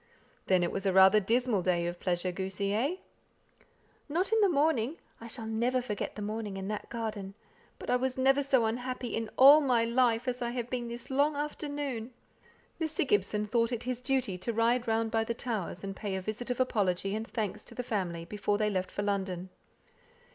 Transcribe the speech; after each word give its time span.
"Then 0.47 0.63
it 0.63 0.71
was 0.71 0.89
rather 0.89 1.19
a 1.19 1.21
dismal 1.21 1.61
day 1.61 1.85
of 1.85 1.99
pleasure, 1.99 2.31
goosey, 2.31 2.73
eh?" 2.73 2.95
"Not 4.09 4.33
in 4.33 4.41
the 4.41 4.49
morning. 4.49 4.97
I 5.21 5.27
shall 5.27 5.45
never 5.45 5.79
forget 5.79 6.15
the 6.15 6.23
morning 6.23 6.57
in 6.57 6.69
that 6.69 6.89
garden. 6.89 7.35
But 7.77 7.91
I 7.91 7.97
was 7.97 8.17
never 8.17 8.41
so 8.41 8.65
unhappy 8.65 9.15
in 9.15 9.29
all 9.37 9.61
my 9.61 9.85
life, 9.85 10.27
as 10.27 10.41
I 10.41 10.49
have 10.49 10.71
been 10.71 10.85
all 10.85 10.89
this 10.89 11.11
long 11.11 11.35
afternoon." 11.35 12.15
Mr. 12.79 13.07
Gibson 13.07 13.45
thought 13.45 13.71
it 13.71 13.83
his 13.83 14.01
duty 14.01 14.39
to 14.39 14.51
ride 14.53 14.87
round 14.87 15.11
by 15.11 15.23
the 15.23 15.35
Towers, 15.35 15.83
and 15.83 15.95
pay 15.95 16.15
a 16.15 16.21
visit 16.23 16.49
of 16.49 16.59
apology 16.59 17.13
and 17.13 17.27
thanks 17.27 17.63
to 17.65 17.75
the 17.75 17.83
family, 17.83 18.25
before 18.25 18.57
they 18.57 18.71
left 18.71 18.89
for 18.89 19.03
London. 19.03 19.51